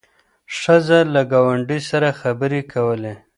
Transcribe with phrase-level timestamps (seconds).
[0.59, 3.13] ښځه له ګاونډۍ سره خبرې کولې.